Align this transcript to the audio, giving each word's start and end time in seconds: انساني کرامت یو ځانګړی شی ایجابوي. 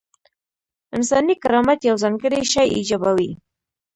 انساني 0.95 1.33
کرامت 1.43 1.79
یو 1.89 1.95
ځانګړی 2.03 2.41
شی 2.51 2.65
ایجابوي. 2.77 3.31